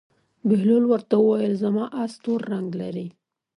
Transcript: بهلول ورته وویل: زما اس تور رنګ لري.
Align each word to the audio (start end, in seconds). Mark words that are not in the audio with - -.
بهلول 0.47 0.83
ورته 0.87 1.15
وویل: 1.19 1.53
زما 1.63 1.83
اس 2.03 2.13
تور 2.23 2.41
رنګ 2.53 2.69
لري. 2.81 3.07